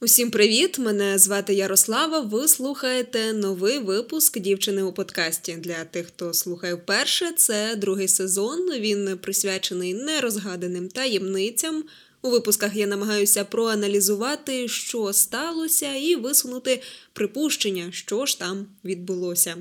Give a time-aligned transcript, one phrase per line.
[0.00, 0.78] Усім привіт!
[0.78, 2.20] Мене звати Ярослава.
[2.20, 5.56] Ви слухаєте новий випуск дівчини у подкасті.
[5.56, 8.70] Для тих, хто слухає вперше, це другий сезон.
[8.70, 11.84] Він присвячений нерозгаданим таємницям.
[12.22, 19.56] У випусках я намагаюся проаналізувати, що сталося, і висунути припущення, що ж там відбулося.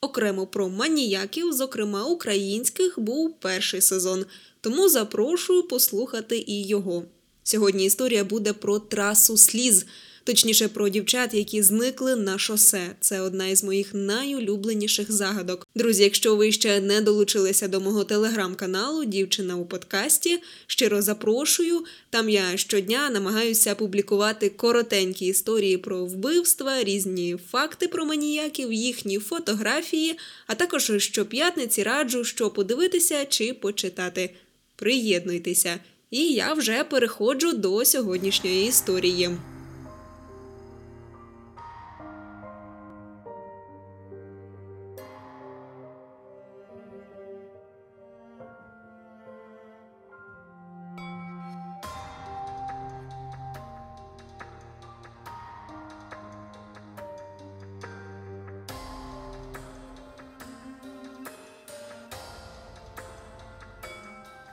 [0.00, 4.26] Окремо про маніяків, зокрема українських, був перший сезон,
[4.60, 7.04] тому запрошую послухати і його.
[7.52, 9.86] Сьогодні історія буде про трасу сліз,
[10.24, 12.96] точніше про дівчат, які зникли на шосе.
[13.00, 15.66] Це одна із моїх найулюбленіших загадок.
[15.74, 21.84] Друзі, якщо ви ще не долучилися до мого телеграм-каналу Дівчина у подкасті, щиро запрошую.
[22.10, 30.18] Там я щодня намагаюся публікувати коротенькі історії про вбивства, різні факти про маніяків, їхні фотографії,
[30.46, 34.30] а також щоп'ятниці раджу, що подивитися чи почитати.
[34.76, 35.80] Приєднуйтеся!
[36.12, 39.30] І я вже переходжу до сьогоднішньої історії.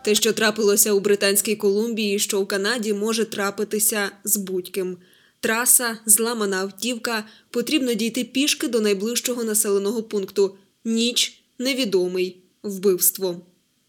[0.04, 4.98] Те, що трапилося у Британській Колумбії, що у Канаді може трапитися з будь-ким.
[5.40, 10.56] Траса, зламана автівка, потрібно дійти пішки до найближчого населеного пункту.
[10.86, 13.42] Ніч невідомий вбивство.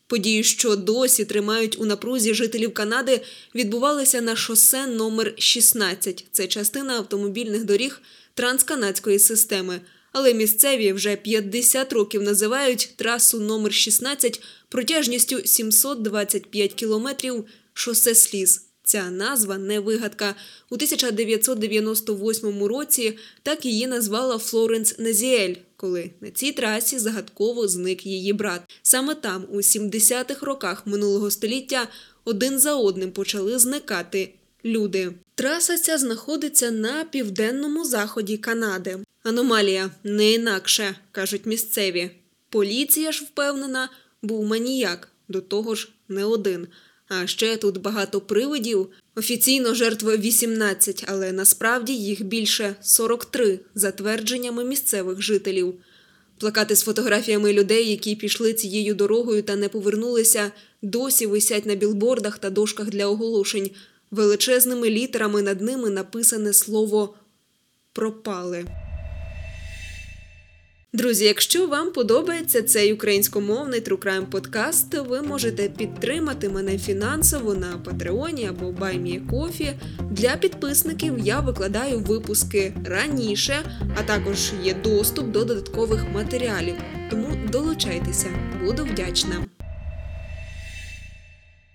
[0.07, 3.21] Події, що досі тримають у напрузі жителів Канади,
[3.55, 8.01] відбувалися на шосе номер 16 Це частина автомобільних доріг
[8.35, 9.81] трансканадської системи.
[10.13, 17.45] Але місцеві вже 50 років називають трасу номер 16 протяжністю 725 кілометрів
[17.75, 18.67] шосе сліз.
[18.91, 20.35] Ця назва не вигадка.
[20.71, 28.33] У 1998 році так її назвала Флоренс Незіель, коли на цій трасі загадково зник її
[28.33, 28.61] брат.
[28.83, 31.89] Саме там, у 70-х роках минулого століття,
[32.25, 34.35] один за одним почали зникати
[34.65, 35.13] люди.
[35.35, 38.99] Траса ця знаходиться на південному заході Канади.
[39.23, 42.11] Аномалія не інакше, кажуть місцеві.
[42.49, 43.89] Поліція ж впевнена,
[44.23, 46.67] був маніяк, до того ж не один.
[47.09, 48.89] А ще тут багато привидів.
[49.15, 55.75] Офіційно жертви 18, але насправді їх більше 43, за твердженнями місцевих жителів.
[56.39, 60.53] Плакати з фотографіями людей, які пішли цією дорогою та не повернулися,
[60.83, 63.71] досі висять на білбордах та дошках для оголошень.
[64.11, 67.15] Величезними літерами над ними написане слово
[67.93, 68.90] пропали.
[70.93, 77.79] Друзі, якщо вам подобається цей українськомовний True Crime подкаст, ви можете підтримати мене фінансово на
[77.85, 78.75] Патреоні або
[79.31, 79.73] Кофі.
[80.11, 83.55] Для підписників я викладаю випуски раніше,
[83.97, 86.75] а також є доступ до додаткових матеріалів.
[87.11, 88.29] Тому долучайтеся,
[88.65, 89.47] буду вдячна.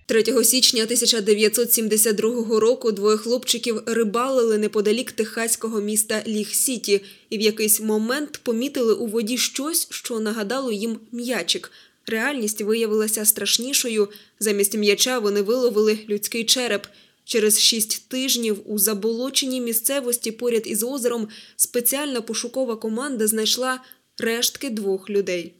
[0.06, 7.00] 3 січня 1972 року двоє хлопчиків рибалили неподалік техаського міста Ліг Сіті
[7.30, 11.72] і в якийсь момент помітили у воді щось, що нагадало їм м'ячик.
[12.06, 14.08] Реальність виявилася страшнішою.
[14.40, 16.86] Замість м'яча вони виловили людський череп.
[17.24, 23.80] Через шість тижнів у заболоченій місцевості поряд із озером спеціальна пошукова команда знайшла
[24.18, 25.54] рештки двох людей.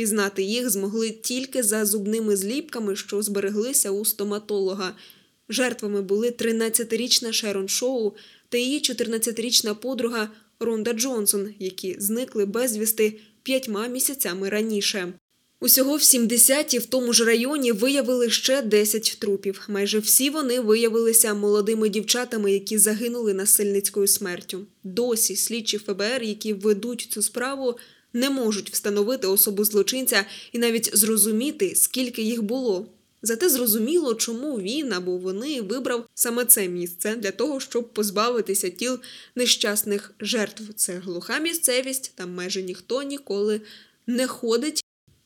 [0.00, 4.94] Впізнати їх змогли тільки за зубними зліпками, що збереглися у стоматолога.
[5.48, 8.12] Жертвами були 13-річна Шерон Шоу
[8.48, 10.30] та її 14-річна подруга
[10.60, 15.12] Ронда Джонсон, які зникли безвісти п'ятьма місяцями раніше.
[15.60, 19.60] Усього в 70-ті в тому ж районі виявили ще 10 трупів.
[19.68, 24.66] Майже всі вони виявилися молодими дівчатами, які загинули насильницькою смертю.
[24.84, 27.78] Досі слідчі ФБР, які ведуть цю справу,
[28.12, 32.86] не можуть встановити особу злочинця і навіть зрозуміти, скільки їх було.
[33.22, 38.98] Зате зрозуміло, чому він або вони вибрав саме це місце для того, щоб позбавитися тіл
[39.34, 40.62] нещасних жертв.
[40.76, 43.60] Це глуха місцевість, там майже ніхто ніколи
[44.06, 44.79] не ходить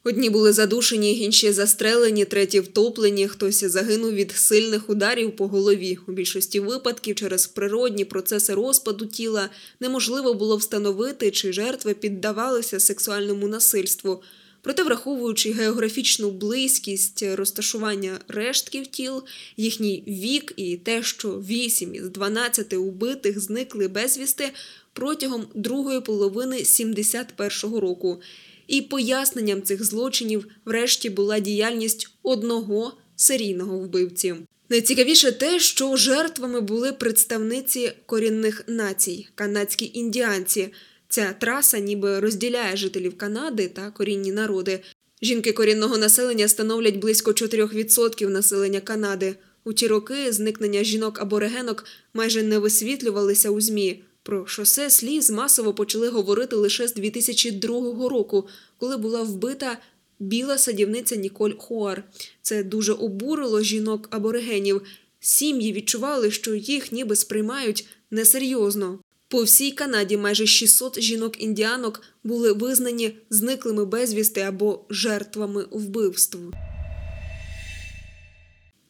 [0.07, 3.29] Одні були задушені, інші застрелені, треті втоплені.
[3.29, 5.99] Хтось загинув від сильних ударів по голові.
[6.09, 13.49] У більшості випадків через природні процеси розпаду тіла неможливо було встановити, чи жертви піддавалися сексуальному
[13.49, 14.23] насильству.
[14.63, 19.23] Проте, враховуючи географічну близькість розташування рештків тіл,
[19.57, 24.51] їхній вік і те, що 8 із 12 убитих зникли безвісти
[24.93, 28.21] протягом другої половини 71-го року.
[28.67, 34.35] І поясненням цих злочинів, врешті, була діяльність одного серійного вбивці.
[34.69, 40.69] Найцікавіше те, що жертвами були представниці корінних націй, канадські індіанці.
[41.09, 44.81] Ця траса ніби розділяє жителів Канади та корінні народи.
[45.23, 49.35] Жінки корінного населення становлять близько 4% населення Канади.
[49.65, 51.85] У ті роки зникнення жінок аборигенок
[52.15, 54.03] майже не висвітлювалися у ЗМІ.
[54.25, 58.49] Про шосе сліз масово почали говорити лише з 2002 року,
[58.79, 59.79] коли була вбита
[60.19, 62.05] біла садівниця Ніколь Хуар.
[62.43, 64.83] Це дуже обурило жінок аборигенів.
[65.21, 68.99] Сім'ї відчували, що їх ніби сприймають несерйозно.
[69.29, 76.39] По всій Канаді майже 600 жінок-індіанок були визнані зниклими безвісти або жертвами вбивств.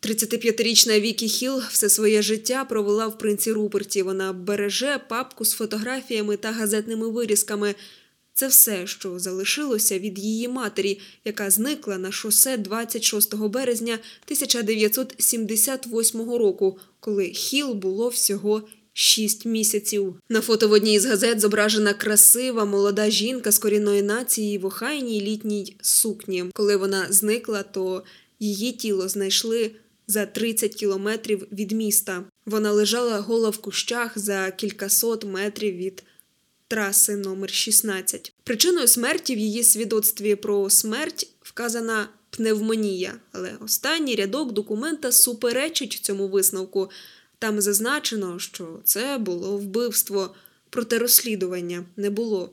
[0.07, 4.03] 35-річна Вікі Хіл все своє життя провела в принці Руперті.
[4.03, 7.75] Вона береже папку з фотографіями та газетними вирізками.
[8.35, 16.79] Це все, що залишилося від її матері, яка зникла на шосе 26 березня 1978 року,
[17.01, 18.63] коли Хіл було всього
[18.93, 20.15] шість місяців.
[20.29, 25.21] На фото в одній із газет зображена красива молода жінка з корінної нації в охайній
[25.21, 26.45] літній сукні.
[26.53, 28.03] Коли вона зникла, то
[28.41, 29.71] її тіло знайшли
[30.07, 32.25] за 30 кілометрів від міста.
[32.47, 36.03] Вона лежала гола в кущах за кількасот метрів від
[36.69, 38.33] траси номер 16.
[38.45, 46.29] Причиною смерті в її свідоцтві про смерть вказана пневмонія, але останній рядок документа суперечить цьому
[46.29, 46.91] висновку.
[47.39, 50.35] Там зазначено, що це було вбивство,
[50.71, 52.51] проте розслідування не було.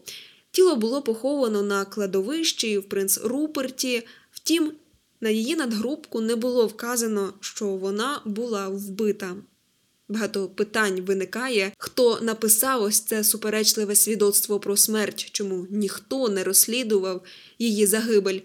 [0.52, 4.08] Тіло було поховано на кладовищі в принц Руперті.
[4.32, 4.72] Втім,
[5.22, 9.36] на її надгрубку не було вказано, що вона була вбита.
[10.10, 17.24] Багато питань виникає, хто написав ось це суперечливе свідоцтво про смерть, чому ніхто не розслідував
[17.60, 18.40] її загибель.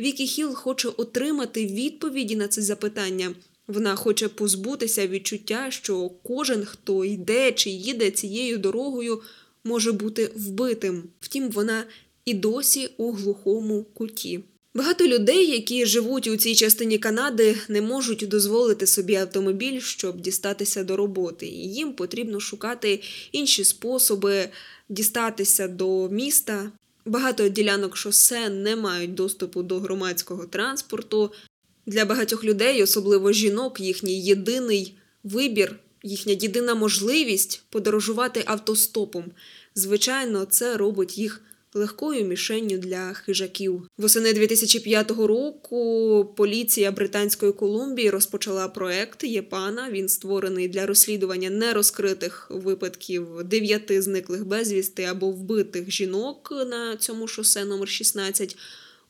[0.00, 3.34] Вікі Хіл хоче отримати відповіді на це запитання.
[3.66, 9.22] Вона хоче позбутися відчуття, що кожен, хто йде чи їде цією дорогою,
[9.64, 11.02] може бути вбитим.
[11.20, 11.84] Втім, вона
[12.24, 14.40] і досі у глухому куті.
[14.78, 20.84] Багато людей, які живуть у цій частині Канади, не можуть дозволити собі автомобіль, щоб дістатися
[20.84, 23.00] до роботи, і їм потрібно шукати
[23.32, 24.48] інші способи
[24.88, 26.72] дістатися до міста.
[27.04, 31.32] Багато ділянок шосе не мають доступу до громадського транспорту.
[31.86, 39.24] Для багатьох людей, особливо жінок, їхній єдиний вибір, їхня єдина можливість подорожувати автостопом.
[39.74, 41.42] Звичайно, це робить їх
[41.74, 43.88] легкою мішенню для хижаків.
[43.98, 49.90] Восени 2005 року поліція Британської Колумбії розпочала проект Єпана.
[49.90, 57.64] Він створений для розслідування нерозкритих випадків дев'яти зниклих безвісти або вбитих жінок на цьому шосе
[57.64, 58.56] номер 16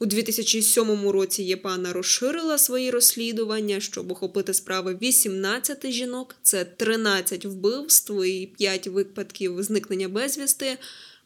[0.00, 6.36] у 2007 році Єпана розширила свої розслідування, щоб охопити справи 18 жінок.
[6.42, 10.78] Це 13 вбивств і 5 випадків зникнення безвісти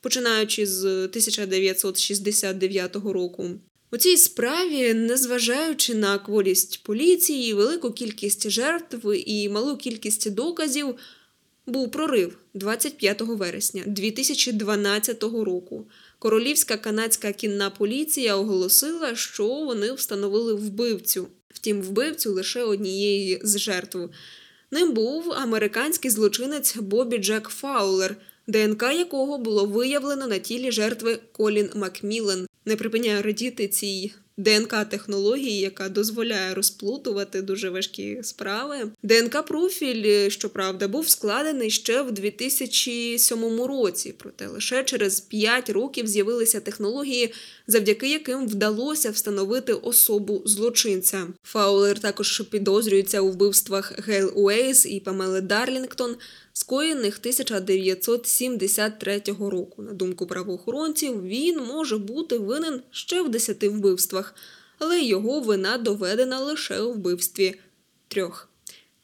[0.02, 3.50] починаючи з 1969 року.
[3.90, 10.94] У цій справі, незважаючи на кволість поліції, велику кількість жертв і малу кількість доказів,
[11.66, 15.87] був прорив 25 вересня 2012 року.
[16.19, 21.28] Королівська канадська кінна поліція оголосила, що вони встановили вбивцю.
[21.48, 23.98] Втім, вбивцю лише однієї з жертв.
[24.70, 28.16] Ним був американський злочинець Бобі Джек Фаулер–
[28.52, 32.46] ДНК якого було виявлено на тілі жертви Колін Макмілен.
[32.65, 38.91] Не припиняє радіти цій ДНК-технології, яка дозволяє розплутувати дуже важкі справи.
[39.03, 47.32] ДНК-профіль, щоправда, був складений ще в 2007 році, проте лише через 5 років з'явилися технології,
[47.67, 51.27] завдяки яким вдалося встановити особу злочинця.
[51.43, 56.17] Фаулер також підозрюється у вбивствах Гейл Уейс і Памели Дарлінгтон
[56.53, 59.82] скоєних 1973 року.
[59.82, 64.21] На думку правоохоронців, він може бути винен ще в десяти вбивствах,
[64.79, 67.55] але його вина доведена лише у вбивстві
[68.08, 68.48] трьох.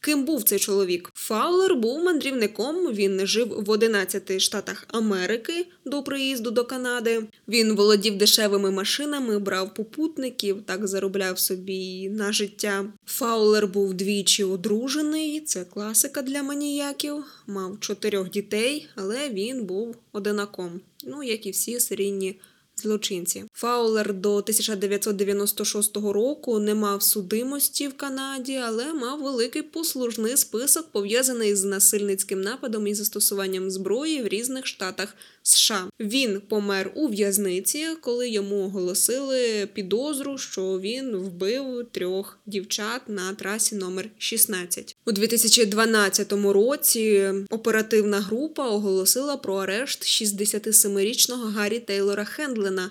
[0.00, 1.10] Ким був цей чоловік?
[1.14, 2.92] Фаулер був мандрівником.
[2.92, 7.22] Він жив в 11 штатах Америки до приїзду до Канади.
[7.48, 12.84] Він володів дешевими машинами, брав попутників, так заробляв собі на життя.
[13.06, 15.40] Фаулер був двічі одружений.
[15.40, 17.25] Це класика для маніяків.
[17.46, 20.80] Мав чотирьох дітей, але він був одинаком.
[21.04, 22.40] Ну як і всі серійні
[22.78, 23.44] злочинці.
[23.52, 31.54] Фаулер до 1996 року не мав судимості в Канаді, але мав великий послужний список, пов'язаний
[31.54, 35.14] з насильницьким нападом і застосуванням зброї в різних штатах
[35.48, 35.90] США.
[36.00, 43.74] Він помер у в'язниці, коли йому оголосили підозру, що він вбив трьох дівчат на трасі
[43.74, 44.96] номер 16.
[45.06, 52.90] У 2012 році оперативна група оголосила про арешт 67-річного Гаррі Тейлора Хендлена.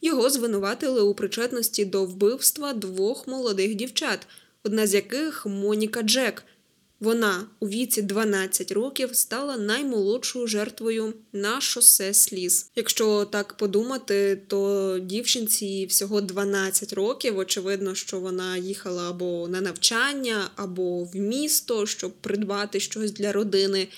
[0.00, 4.26] Його звинуватили у причетності до вбивства двох молодих дівчат,
[4.64, 6.44] одна з яких Моніка Джек.
[7.02, 12.70] Вона у віці 12 років стала наймолодшою жертвою на шосе сліз.
[12.76, 17.38] Якщо так подумати, то дівчинці всього 12 років.
[17.38, 23.88] Очевидно, що вона їхала або на навчання, або в місто, щоб придбати щось для родини.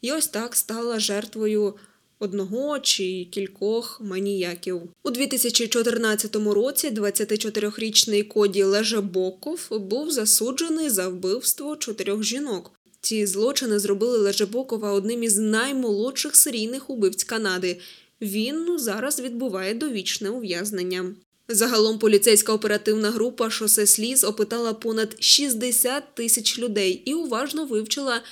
[0.00, 1.74] І ось так стала жертвою
[2.22, 4.82] одного чи кількох маніяків.
[5.02, 12.70] У 2014 році 24-річний Коді Лежебоков був засуджений за вбивство чотирьох жінок.
[13.00, 17.80] Ці злочини зробили Лежебокова одним із наймолодших серійних убивць Канади.
[18.20, 21.14] Він зараз відбуває довічне ув'язнення.
[21.48, 28.22] Загалом поліцейська оперативна група Шосе Сліз опитала понад 60 тисяч людей і уважно вивчила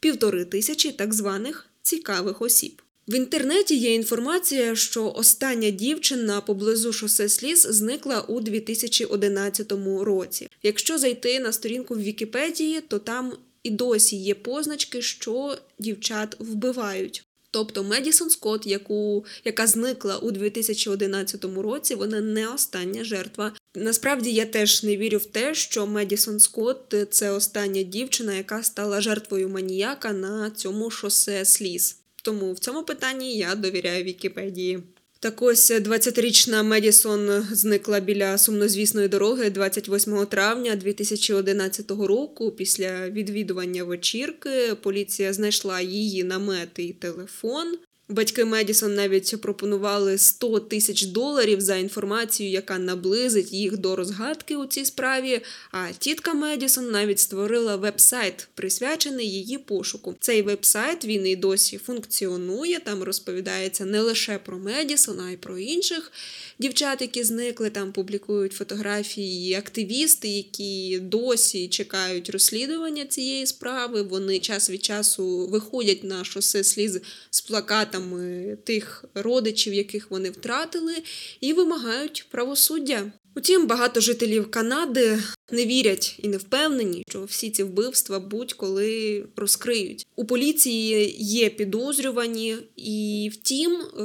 [0.00, 2.82] півтори тисячі так званих цікавих осіб.
[3.08, 10.48] В інтернеті є інформація, що остання дівчина поблизу шосе сліз зникла у 2011 році.
[10.62, 17.24] Якщо зайти на сторінку в Вікіпедії, то там і досі є позначки, що дівчат вбивають.
[17.50, 23.52] Тобто Медісон Скотт, яку яка зникла у 2011 році, вона не остання жертва.
[23.74, 29.00] Насправді я теж не вірю в те, що Медісон Скотт– це остання дівчина, яка стала
[29.00, 31.96] жертвою маніяка на цьому шосе сліз.
[32.22, 34.82] Тому в цьому питанні я довіряю Вікіпедії.
[35.20, 42.50] Так ось 20-річна Медісон зникла біля сумнозвісної дороги 28 травня 2011 року.
[42.50, 47.78] Після відвідування вечірки поліція знайшла її намет і телефон.
[48.10, 54.66] Батьки Медісон навіть пропонували 100 тисяч доларів за інформацію, яка наблизить їх до розгадки у
[54.66, 55.40] цій справі.
[55.70, 60.14] А тітка Медісон навіть створила веб-сайт, присвячений її пошуку.
[60.20, 62.80] Цей веб-сайт він і досі функціонує.
[62.80, 66.12] Там розповідається не лише про Медісон, а й про інших
[66.58, 67.70] дівчат, які зникли.
[67.70, 74.02] Там публікують фотографії активісти, які досі чекають розслідування цієї справи.
[74.02, 77.00] Вони час від часу виходять на шосе сліз
[77.30, 80.94] з плакатами плакатами тих родичів, яких вони втратили,
[81.40, 83.12] і вимагають правосуддя.
[83.36, 85.18] Утім, багато жителів Канади
[85.50, 90.06] не вірять і не впевнені, що всі ці вбивства будь-коли розкриють.
[90.16, 94.02] У поліції є підозрювані, і втім, е,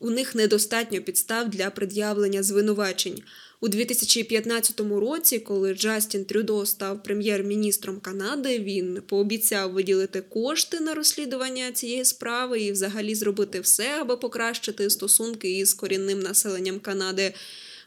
[0.00, 3.22] у них недостатньо підстав для пред'явлення звинувачень.
[3.60, 11.72] У 2015 році, коли Джастін Трюдо став прем'єр-міністром Канади, він пообіцяв виділити кошти на розслідування
[11.72, 17.34] цієї справи і взагалі зробити все, аби покращити стосунки із корінним населенням Канади.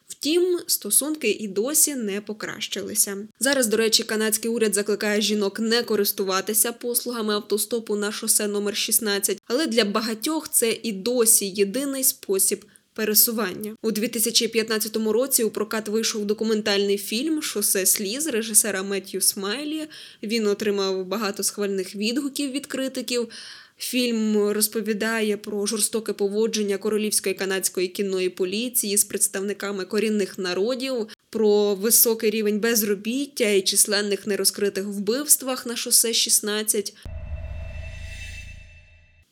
[0.08, 3.18] Втім, стосунки і досі не покращилися.
[3.40, 9.42] Зараз, до речі, канадський уряд закликає жінок не користуватися послугами автостопу на шосе номер 16
[9.48, 15.44] але для багатьох це і досі єдиний спосіб пересування у 2015 році.
[15.44, 19.88] У прокат вийшов документальний фільм Шосе сліз режисера Меттью Смайлі.
[20.24, 23.30] Він отримав багато схвальних відгуків від критиків.
[23.78, 32.30] Фільм розповідає про жорстоке поводження королівської канадської кінної поліції з представниками корінних народів, про високий
[32.30, 36.94] рівень безробіття і численних нерозкритих вбивствах на шосе 16.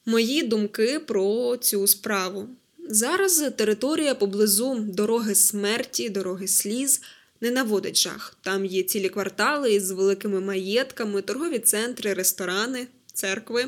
[0.06, 2.48] Мої думки про цю справу.
[2.90, 7.02] Зараз територія поблизу дороги смерті, дороги сліз
[7.42, 8.38] не наводить жах.
[8.42, 13.66] Там є цілі квартали із великими маєтками, торгові центри, ресторани, церкви.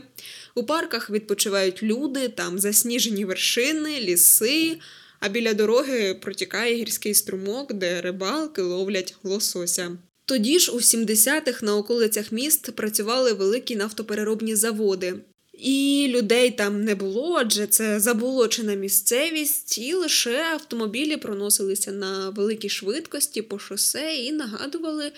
[0.55, 4.77] У парках відпочивають люди, там засніжені вершини, ліси.
[5.19, 9.97] А біля дороги протікає гірський струмок, де рибалки ловлять лосося.
[10.25, 15.13] Тоді ж у 70-х на околицях міст працювали великі нафтопереробні заводи.
[15.53, 22.69] І людей там не було, адже це заболочена місцевість, і лише автомобілі проносилися на великій
[22.69, 25.11] швидкості по шосе і нагадували,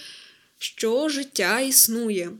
[0.57, 2.31] що життя існує.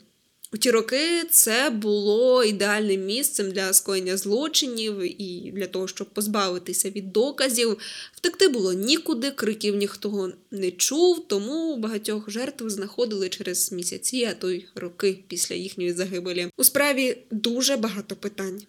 [0.53, 6.89] У ті роки це було ідеальним місцем для скоєння злочинів і для того, щоб позбавитися
[6.89, 7.77] від доказів.
[8.15, 14.51] Втекти було нікуди, криків ніхто не чув, тому багатьох жертв знаходили через місяці, а то
[14.51, 16.49] й роки після їхньої загибелі.
[16.57, 18.61] У справі дуже багато питань.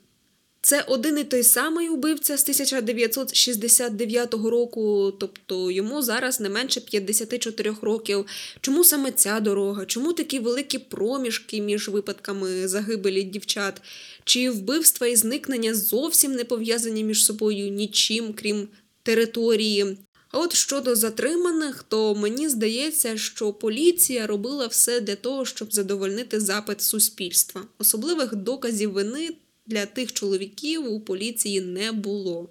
[0.60, 7.74] Це один і той самий убивця з 1969 року, тобто йому зараз не менше 54
[7.82, 8.26] років.
[8.60, 9.84] Чому саме ця дорога?
[9.84, 13.82] Чому такі великі проміжки між випадками загибелі дівчат?
[14.24, 18.68] Чи вбивства і зникнення зовсім не пов'язані між собою нічим, крім
[19.02, 19.96] території?
[20.30, 26.40] А от щодо затриманих, то мені здається, що поліція робила все для того, щоб задовольнити
[26.40, 27.62] запит суспільства.
[27.78, 29.30] Особливих доказів вини
[29.68, 32.50] для тих чоловіків у поліції не було.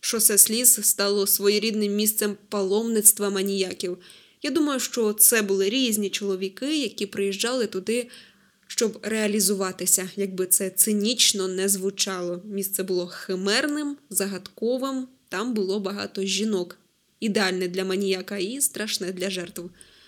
[0.00, 3.98] Шосе сліз стало своєрідним місцем паломництва маніяків.
[4.42, 8.08] Я думаю, що це були різні чоловіки, які приїжджали туди,
[8.66, 12.42] щоб реалізуватися, якби це цинічно не звучало.
[12.44, 16.78] Місце було химерним, загадковим, там було багато жінок.
[17.20, 19.62] Ідеальне для маніяка і страшне для жертв.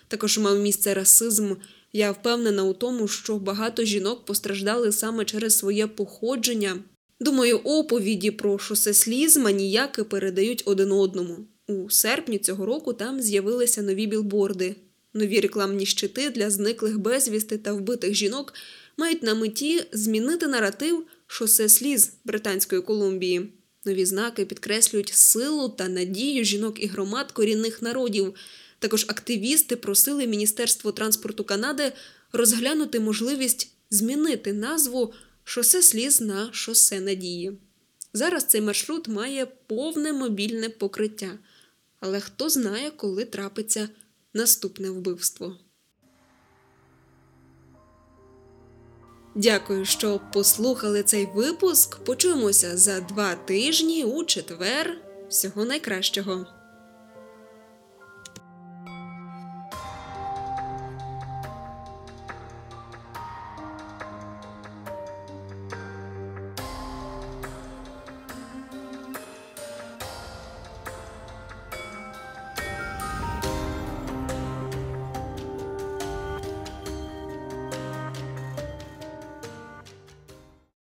[0.09, 1.55] Також мав місце расизм.
[1.97, 6.79] Я впевнена у тому, що багато жінок постраждали саме через своє походження.
[7.21, 11.37] Думаю, оповіді про шосе сліз маніяки передають один одному.
[11.67, 14.77] У серпні цього року там з'явилися нові білборди.
[15.15, 18.55] Нові рекламні щити для зниклих безвісти та вбитих жінок
[18.97, 23.49] мають на меті змінити наратив шосе сліз Британської Колумбії.
[23.85, 28.35] Нові знаки підкреслюють силу та надію жінок і громад корінних народів.
[28.79, 31.93] Також активісти просили Міністерство транспорту Канади
[32.33, 35.13] розглянути можливість змінити назву
[35.45, 37.59] шосе сліз на шосе надії.
[38.13, 41.39] Зараз цей маршрут має повне мобільне покриття,
[42.01, 43.89] але хто знає, коли трапиться
[44.35, 45.57] наступне вбивство.
[49.35, 51.97] Дякую, що послухали цей випуск.
[51.97, 54.99] Почуємося за два тижні у четвер.
[55.29, 56.56] Всього найкращого.